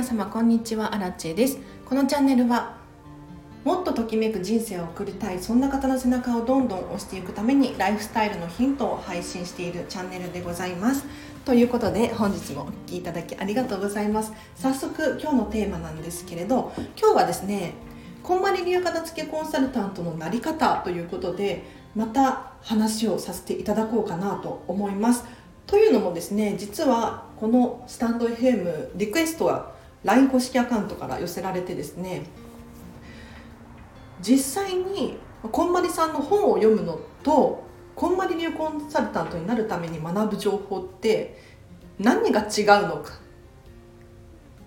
[0.00, 1.58] 皆様こんにちはアラチェです。
[1.84, 2.74] このチャンネルは
[3.64, 11.04] もっとときめく人生を送りたいそんな方の背中をどんどん押していくためにライフスタイルのヒントを配信しているチャンネルでございます。
[11.44, 14.32] ということで本日もお聴きいただきありがとうございます。
[14.56, 17.74] 早速今日のテーマなんですけれど今日はですね
[18.22, 21.62] こんまり流片付けコンサルタントのなり方ということで
[21.94, 25.26] また話をさせていただこうかなと思います。
[25.66, 32.22] というのもですね実はこのスタンド FM リクエストは LINE 公式アカウントから寄せられてですね
[34.20, 35.18] 実際に
[35.52, 37.64] こんまりさんの本を読むのと
[37.94, 41.38] こんまり流コンサルタントになるために学ぶ情報って
[41.98, 43.14] 何が違うのか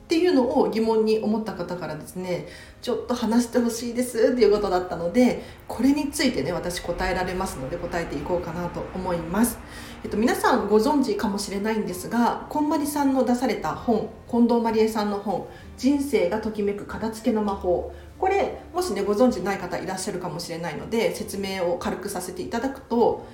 [0.04, 2.48] っていうのを疑問に思った方からですね
[2.84, 9.58] ちょっと話してほしいですっていうことだったのでこれについてね私答えられますので答えていこうかなと思います、
[10.04, 23.26] えっと、皆さんご存知かもしれないんですがこんまりさんの出された本近藤まりえさんの本「人生がときめく片付けの魔法」これもしねご存知ない方いらっしゃるかもしれないので説明を軽くさせていただくと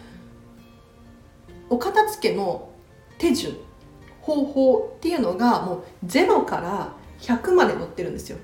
[1.72, 2.70] お片付けの
[3.18, 3.58] 手順
[4.22, 8.38] 方法っていうのがもう0から100まで載ってるんですよ、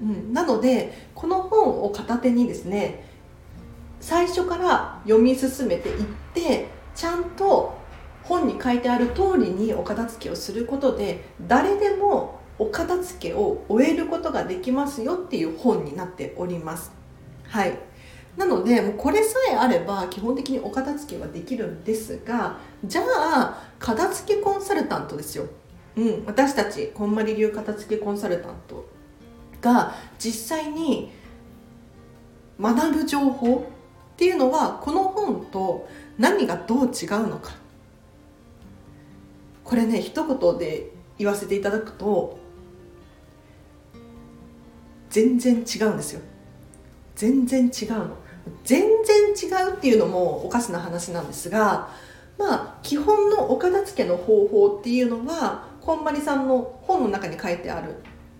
[0.00, 3.04] うん、なのでこの本を片手にですね
[4.00, 7.76] 最初から読み進めていってちゃんと
[8.22, 16.92] 本に書いてある通りにお片付けをすることで誰でもお片付けを終えることができますよっていう本になっております。
[17.44, 17.78] はい。
[18.36, 25.46] なのでもうこれさえあれば基本的にお片付けはできるんですがじゃあ片付けコンサルタントですよ、
[25.96, 28.86] うん、私たちこんまり流片付けコンサルタント
[29.66, 31.10] が実際に
[32.60, 33.66] 学ぶ情報
[34.14, 37.52] っていうのはこの本と何がどう違うのか。
[39.64, 42.38] これね一言で言わせていただくと
[45.10, 46.20] 全然違うんですよ。
[47.16, 48.16] 全然違うの。
[48.64, 51.88] 全然違うっていうのもおかしな話なんですが
[52.38, 57.96] まあ基本のお片付けの方法っていうのはこんまりさんの本の中に書いてある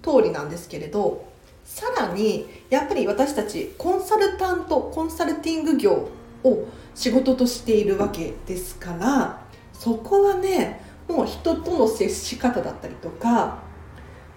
[0.06, 1.26] 通りなんですけれど
[1.64, 6.08] さらにやっぱり私たちコンサルタントコンサルティング業
[6.44, 13.58] を仕事としているわけですからそこはねもう人との接し方だったりとか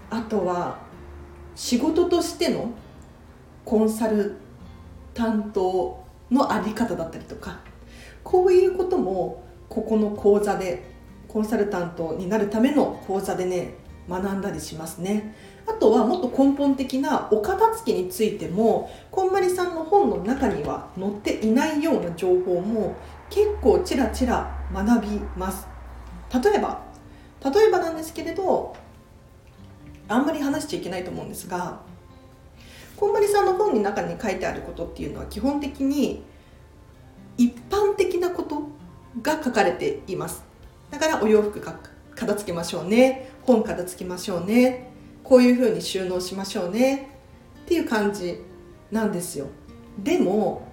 [0.10, 0.80] あとは
[1.56, 2.72] 仕事としての
[3.64, 4.38] コンサル
[5.14, 7.60] 担当のあり方だったりとか
[8.24, 10.84] こういうこともここの講座で
[11.28, 13.76] コンサルタントになるための講座でね
[14.10, 15.36] 学んだりしますね。
[15.70, 22.96] あとはもっと根本的なお片付けについてもこんまりさんの本の中には載っていないような情報も
[23.30, 25.68] 結構ちらちら学びます。
[26.34, 26.82] 例えば
[27.44, 28.76] 例えばなんですけれど
[30.08, 31.80] あんまり話しちゃいけないと思うんですが
[32.98, 36.24] こんまりさんの本の中に書いてあることっていうのは基本的に
[37.38, 38.64] 一般的なこと
[39.22, 40.44] が書かれています。
[40.90, 44.89] だからお洋服片付けましょうね本片付けましょうね。
[45.30, 47.08] こういうふうに収納しましょうね。
[47.62, 48.42] っていう感じ
[48.92, 49.46] なんですよ。
[50.00, 50.68] でも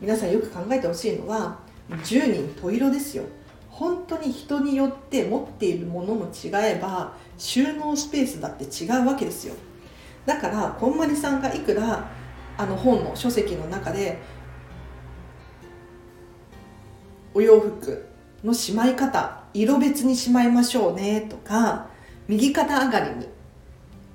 [0.00, 1.58] 皆さんよく考えてほしいのは
[1.90, 3.24] 10人十色ですよ。
[3.68, 9.54] 本当に人によって持っているものも違えば収納スペースだって違うわけですよ。
[10.24, 12.08] だからこんまりさんがいくら
[12.56, 14.18] あの本の書籍の中で
[17.34, 18.06] お洋服
[18.44, 21.88] のしまい方色別にしまいましょうねとか
[22.28, 23.26] 右肩上がりに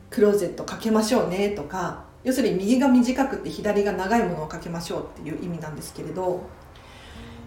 [0.10, 6.44] クローゼットかけましょうねとか要するに右が短くて左が長いものをかけましょうっていう意味なんですけれど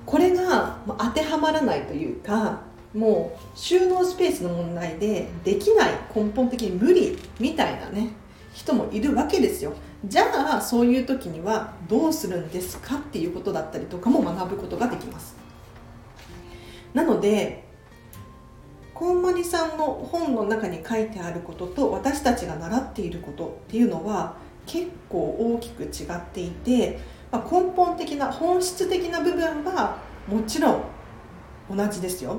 [0.05, 2.63] これが当てはまらないというか
[2.93, 8.11] もう収納スペースの問題でできない根本的に無理みたいなね
[8.53, 9.73] 人もいるわけですよ。
[10.05, 15.35] じゃあそういう時にはどうするんですかっていうことだったりとかも学ぶことができます。
[16.93, 17.64] なので
[18.95, 24.37] こんまりさんの本の中に書いてあることと私たちが習っていることっていうのは
[24.67, 27.01] 結構大きく違っていて
[27.35, 29.99] まあ、根本的な本質的な部分は
[30.29, 30.83] もちろん
[31.69, 32.39] 同じですよ。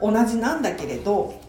[0.00, 1.40] 同じなんだけれど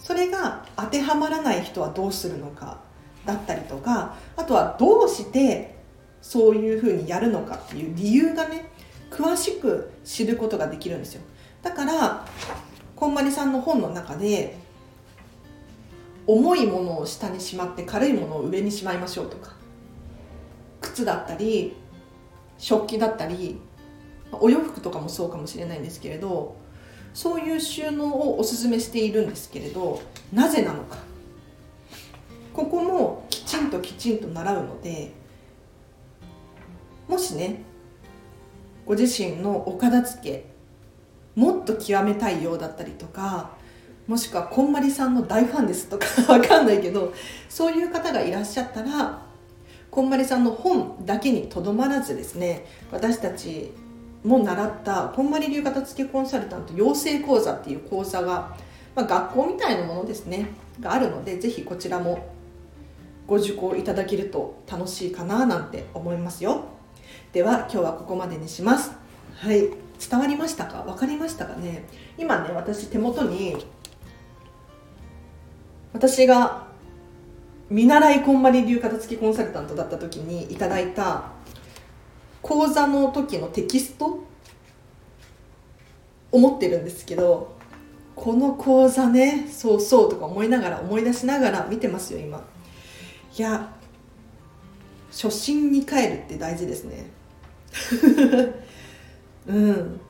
[0.00, 2.80] それが当てはまらない人はどうするのか
[3.24, 5.76] だったりとかあとはどうして
[6.20, 8.68] そういうふうにやるのかっていう理由がね
[9.10, 11.22] 詳しく知ることができるんですよ。
[11.62, 12.26] だから
[12.96, 14.56] こんまりさんの本の中で
[16.26, 19.54] 重いものを下にしまって軽いものを上にしまいましょうとか
[20.80, 21.76] 靴だったり
[22.58, 23.60] 食器だったり
[24.32, 26.56] お洋服とかもそうかもしれないんですけれど
[27.12, 30.00] そういう収納をおすすめしているんですけれど
[30.32, 30.96] なぜなのか。
[32.56, 35.12] ここもきちんときちんと習うので
[37.06, 37.62] もしね
[38.86, 40.55] ご自身のお片付け
[41.36, 43.50] もっと極めたいようだったりとか
[44.08, 47.12] もしくはこんまりさんの大ファンですとか わかんないけど
[47.48, 49.22] そういう方がいらっしゃったら
[49.90, 53.72] こんまりさんの本だけにとどまらずですね私たち
[54.24, 58.56] も習ったこんまり流片付けコンサルタント養成講座っていう講座が、
[58.94, 60.48] まあ、学校みたいなものですね
[60.80, 62.26] があるのでぜひこちらも
[63.26, 66.64] ご受講いただけると楽しいかななんて思いますよ。
[67.32, 68.92] では今日はここまでにします。
[69.34, 69.85] はい。
[69.98, 70.82] 伝わりましたか？
[70.82, 71.84] 分かりましたかね？
[72.18, 73.56] 今ね私手元に
[75.92, 76.66] 私が
[77.70, 81.30] 見習いこんまり流片付きコンサルタントだった時にいただいた
[82.42, 84.24] 講座の時のテキスト？
[86.32, 87.56] 思ってるんですけど
[88.14, 92.44] この講座ねそうそうとか思いながら思い出しながら見てますよ今。
[93.36, 93.72] いや
[95.10, 97.06] 初心に帰るって大事ですね。
[99.46, 100.00] うん。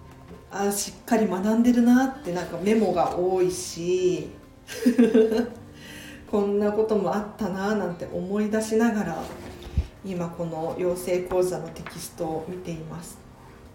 [0.50, 4.31] あしっかり学んでるなってなんかメモが多いし。
[6.31, 9.23] こんなこともあったななんて思い出しながら
[10.05, 13.19] 今この養成講座のテキストを見ています。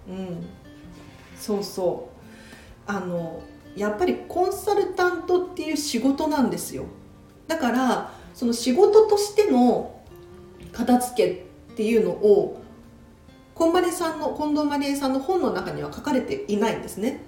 [0.09, 0.45] うん。
[1.37, 2.91] そうそう。
[2.91, 3.41] あの
[3.75, 6.85] やっぱりコンサルタントっていう仕事なんですよ。
[7.47, 10.01] だからその仕事としての
[10.71, 12.60] 片付けっていうのを
[13.61, 17.21] こんまりさんの近藤まりえさんの本の中には書かれていないんですね。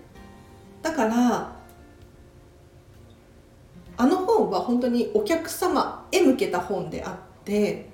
[0.81, 1.55] だから
[3.97, 7.87] あの本は本当にお客様へ向けた本であって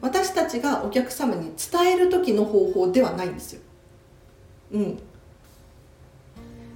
[0.00, 3.60] 私たちがお客様に伝える時の方法ではないんですよ。
[4.72, 4.98] うん、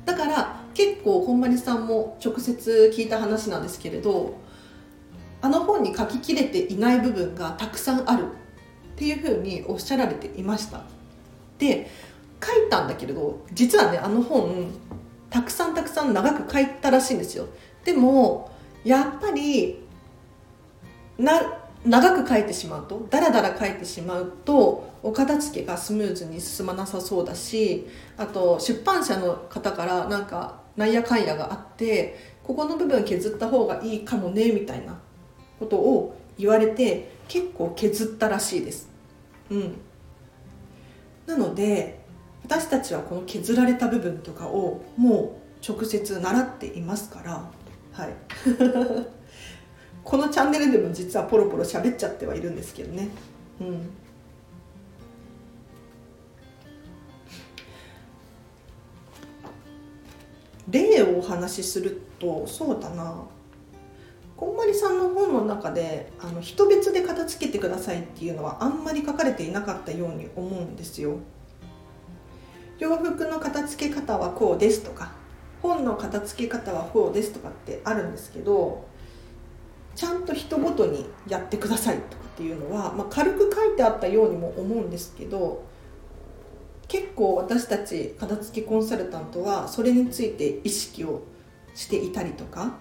[0.05, 4.35] だから結構こんまりさんも直接聞いた話なんですけれど
[5.41, 8.40] あの本に書ききれていない部分がたくさんある。
[9.01, 10.83] っていうふうにおっしゃられていました
[11.59, 11.91] で
[12.45, 14.67] 書いたんだけれど実はねあの本
[15.31, 17.47] たくさんたくさん長く書いたらしいんですよ
[17.83, 18.53] でも
[18.85, 19.79] やっぱり
[21.17, 27.87] な長く書いてしまうとダラダラ書いてしまうとお片付けがスムーズに進まなさそうだし
[28.19, 35.01] あと出版社の方からなんかなんやかんやがあってここの部分削った方がいいかもねみたいな
[35.59, 38.90] ことを言われて結構削ったらしいです。
[39.51, 39.77] うん、
[41.27, 42.01] なので
[42.45, 47.51] 私たちはこの削られた部分とかをもう直接習っていますから
[47.93, 48.15] はい。
[50.03, 53.09] このチャンネルでも実はポロポロ喋っちゃってはいるんですけどね。
[53.61, 53.91] うん。
[60.69, 63.25] 例をお話しするとそうだな。
[64.41, 71.19] こんまりさんの本の中であの人別で片付けてくださいっていうのはあんまり書かれていなかったように思うんですよ。
[72.79, 75.13] 洋服の片付け方はこうですとか
[75.61, 78.87] 本の片付け方はこうですとかってあるんですけど
[79.95, 85.63] ちゃんと人ごとにやってくださいとかっていうのは、まあ、軽く書いてあったようにも思うんですけど
[86.89, 91.25] 結構私たち片付けコンサルタントはそれについて意識を
[91.75, 92.73] していたりとか、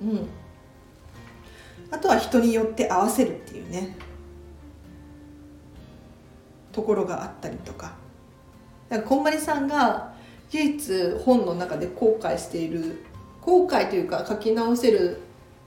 [0.00, 0.28] うん、
[1.90, 3.96] あとは人によって合わせるっていうね。
[6.72, 7.94] ところがあったりとか。
[8.88, 10.14] だからこんまりさんが
[10.52, 13.02] 唯一本の中で後悔している
[13.40, 15.20] 後悔というか書き直せる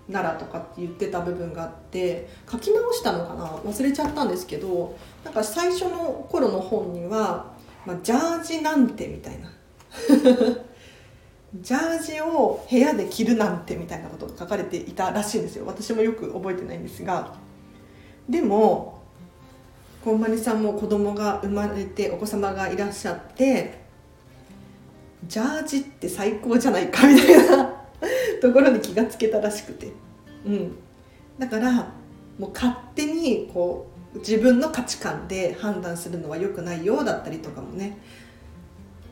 [0.07, 3.47] ならとかって言ってた部分があって書き直したのかな？
[3.47, 7.53] 忘れちゃったんですけどなんか最初の頃の本には、
[7.85, 9.51] まあ、ジャージなんてみたいな。
[11.55, 15.65] ジャージを部屋で着るなんてみたいなことが書かれていたらしいんですよ。
[15.65, 17.35] 私もよく覚えてないんですが。
[18.29, 18.99] でも
[20.03, 23.79] こんまりさんも子供が生まれてお子様がいらっしゃって
[25.27, 27.73] ジャージって最高じゃないかみたいな
[28.41, 29.91] ところに気がつけたらしくて、
[30.45, 30.75] うん、
[31.37, 31.91] だから
[32.37, 37.97] もう勝手にこう自分の価値観で判断するのは良くないようだったりとかもね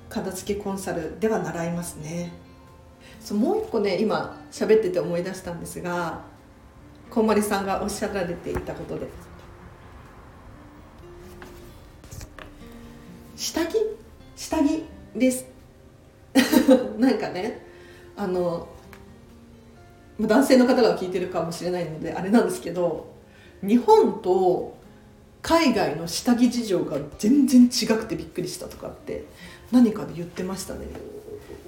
[0.10, 2.32] 片付けコンサルでは習いますね。
[3.20, 6.22] そうもう一個ね今喋ってて思い出したんですが
[7.10, 9.08] こんまりさんがおっしゃられていたことで。
[13.36, 13.78] 下着？
[14.36, 14.84] 下着？
[15.16, 15.46] です。
[16.98, 17.66] なんかね
[18.16, 18.68] あの
[20.20, 23.14] 男性の方が聞いてるかもしれないのであれなんですけど
[23.62, 24.77] 日本と
[25.48, 29.24] 海外の下着事情が全然違くてびっくりしたとかって
[29.72, 30.88] 何かで言ってましたね。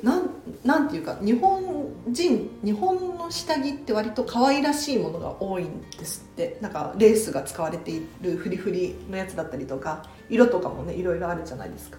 [0.03, 0.29] なん
[0.65, 1.63] なんていうか日本
[2.09, 6.57] 人日本の下着って割と可愛らしいものが多いんですって。
[6.59, 11.97] なんかレースが使われているフリフリのやつだったりとか色とかもねいろいろあるじゃないですか。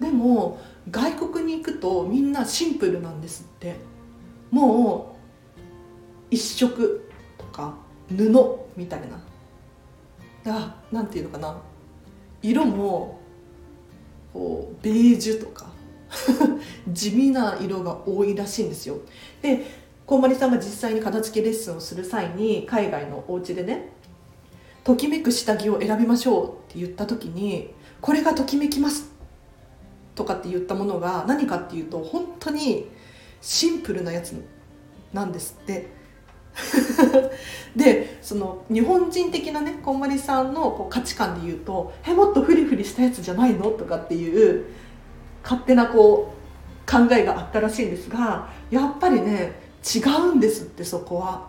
[0.00, 0.58] でも
[0.90, 3.76] 外国に行くとみんなシンプルなんですって。
[4.50, 5.60] もう
[6.34, 7.08] 一色
[7.38, 7.76] とか
[8.08, 8.16] 布
[8.76, 9.20] みたいな
[10.46, 11.60] あなんていうのかな。
[12.42, 13.20] 色も
[14.32, 15.66] こうベージュとか
[16.88, 18.98] 地味な色が多いらしいんですよ。
[19.42, 19.66] で
[20.06, 23.90] こんまりさんが実際に片付けレッスンをする際に海外のお家でね
[24.82, 29.10] ときめく下着を選びましょうって言った時にこれがときめきます。
[30.14, 32.88] とかって言ったものが何かっていうと本当に
[33.40, 34.34] シンプルなやつ
[35.12, 35.99] なんですって。
[37.76, 44.66] でその日本人的なねこんまりさんのこう価値観で言うと「えもっとフリフリしたやつじゃないの?」とかっていう
[45.42, 49.60] 勝手なこう考えがあったらしいんですがやっぱりね
[49.94, 51.46] 違うんですってそこは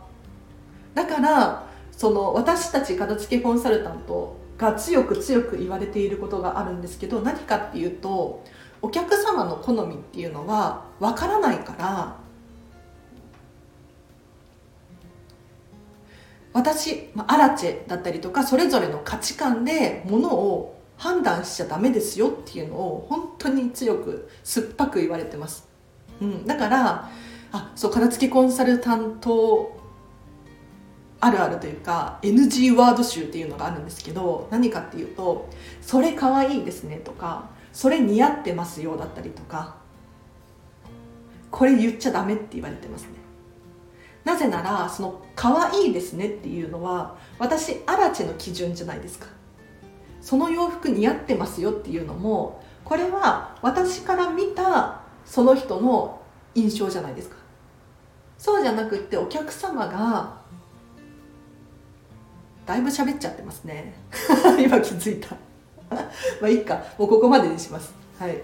[0.94, 8.44] だからその私たち片付けコンサルタントが強く強く言われていることがあるんですけど何かっていうと
[8.82, 12.16] お客様の好みっていうのはわからないから
[16.54, 25.68] 私、まあ、アラチェだったりとかそれぞれの価値観でものを判断しちゃダメですよっていうのを本当に強く酸っぱく言われてます、
[26.22, 27.10] うん、だから
[27.52, 29.80] あそう片付けコンサルタント
[31.20, 35.50] あるあるというか NG ワード集っていうのがあるんですけど何かっていうと
[35.82, 39.76] 「それかわいいですね」とか「それ似合ってますよ」だったりとか
[41.52, 43.21] これ言っちゃダメって言われてますね。
[44.24, 49.28] なぜならその「可愛いですね」っていうのは私アラチェの基準じゃないですか。
[50.22, 56.22] その洋服似合ってますよっていうのもこれは私から見たその人の
[56.54, 57.38] 印象じゃないですか。
[58.38, 60.42] そうじゃなくってお客様が
[62.66, 63.94] だいぶ喋っちゃってますね。
[64.64, 65.36] 今気づいた。
[66.42, 66.76] まあいいか。
[66.98, 67.94] もうここまでにします。
[68.20, 68.42] はい。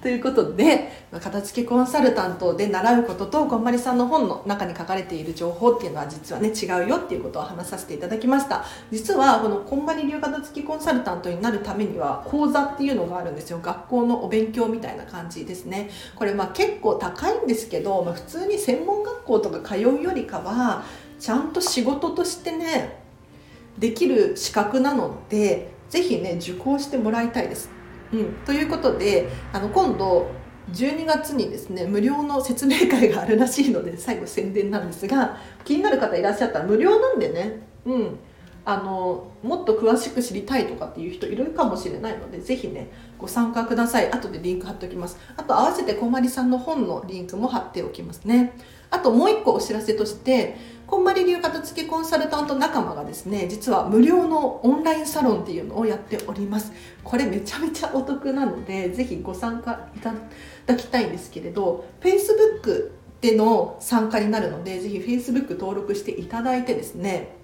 [0.00, 8.64] ということで片付けコンサルタントで習うこととこんまりさんの本の中に書かれている情報っていうのは実はね違うよっていうことを話させていただきました。
[8.92, 13.58] 実はこのこんまり流片付けコンサルタントになるためには講座っていうのがあるんですよ。
[13.60, 15.90] 学校のお勉強みたいな感じですね。
[16.14, 20.84] これまあ結構高いんですけど、まあ、普通に専門学校とか通うよりかは
[21.18, 23.00] ちゃんと仕事としてね
[23.78, 27.77] できる資格なので是非ね受講してもらいたいです。
[28.12, 30.30] うん、ということであの今度
[30.72, 38.18] 12月にですね無料の説明会があるらしいので最後宣伝なんですが気になる方いらっしゃったら無料なんでね、うん、
[38.64, 44.10] あのもっと詳しく知りたいとかっていう人いるかもしれないのでぜひねご参加ください。
[44.12, 45.18] 後でリンク貼っておきます。
[45.36, 48.52] あと合わせてこまりさんの本のリンクも貼っておきますね。
[48.90, 50.56] あともう一個お知らせとして
[50.88, 56.72] こんまり流片付けコンサルタント仲間がですね実は無料のオンラインサロンっていうのをやっております。
[57.04, 60.14] これめちゃめちゃお得なのでぜひご参加いた
[60.64, 62.90] だきたいんですけれど Facebook
[63.20, 67.36] での参加になるのでぜひ Facebook 登録していただいてですね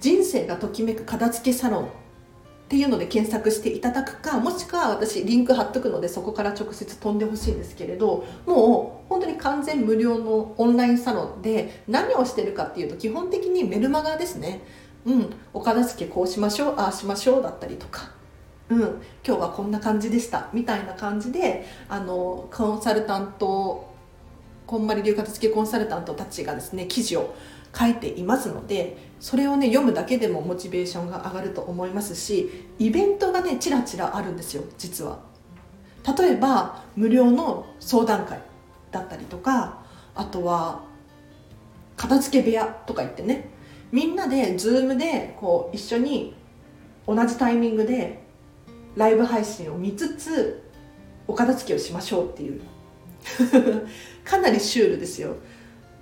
[0.00, 1.90] 人生がときめく片付けサロン
[2.66, 14.62] っていうので検索していただくかもしくは私リンク貼っとくのでそこから直接飛んでほしいんですけれどもう本当に完全無料のオンラインサロンで何をしてるかっていうと基本的にメルマガですね。
[15.04, 18.10] うんお片付けこうしましょうああしましょうだったりとか。
[18.68, 18.78] うん
[19.24, 23.94] 今日はこんな感じでしたみたいな感じであのコンサルタント
[24.66, 27.32] こんまり流片付けコンサルタントたちがですね記事を
[27.78, 35.20] 書いていますのでそれをね読むだけでもモチベーションが上がると思いますしイベントがねちらちらあるんですよ実は。
[36.18, 38.40] 例えば無料の相談会
[38.92, 39.82] だったりとか
[40.14, 40.84] あとは
[41.96, 43.50] 片付け部屋とか言ってね
[43.90, 46.34] みんなで Zoom でこう一緒に
[47.06, 48.22] 同じタイミングで
[48.96, 50.62] ライブ配信を見つつ
[51.26, 52.60] お片付けをしましょうっていう。
[54.24, 55.36] かなりシュールですよ。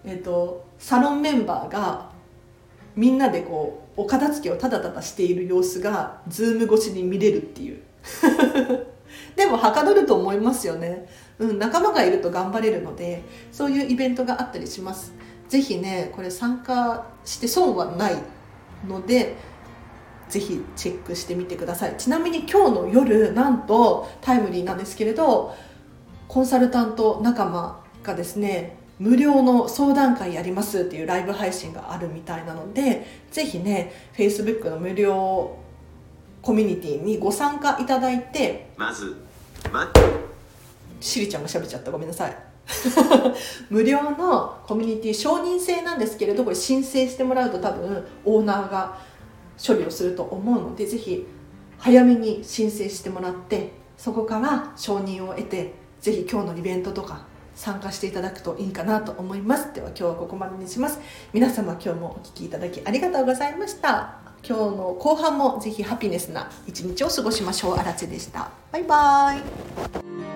[0.05, 2.11] えっ、ー、とサロンメンバーが
[2.97, 7.83] みんなでこうお片付けをただただしている様子がズーム越しに見れるっていう。
[9.37, 15.13] でもはかどると思いますよね、うん、仲間がいると頑張れるのでそういうイベントがあったりします。
[15.49, 18.17] 是非ねこれ参加して損はない
[18.89, 19.37] ので
[20.29, 21.95] ぜひチェックしてみてください。
[21.97, 25.55] ちなみに今日の夜なんとタイムリーなんですけれど
[26.29, 35.57] コンサルタント仲間がですね無料の相談会やりますっていうライブ配信があるみたいなのでぜひね Facebook の無料
[36.41, 39.17] コミュニティにご参加いただいてまず、
[39.73, 39.91] ま、
[41.01, 41.91] しりちゃんが喋っちゃった。
[41.91, 42.37] ごめんなさい。
[43.69, 48.99] 無料のコミュニティ承認制なんですけれどこれ申請してもらうと多分オーナーが
[49.63, 51.27] 処理をすると思うのでぜひ
[51.79, 59.73] 早めに申請してもらってそこから承認を得てぜひ今日のイベントとか参加していただくといいかなと思います。
[59.75, 60.99] では今日はここまでにします。
[61.33, 64.19] 皆様今日もお聴きいただきありがとうございました。
[64.47, 67.77] 今日の後半もぜひハピネスな一日を過ごしましょう。
[67.77, 68.51] あらでした。
[68.73, 70.34] バイバーイ。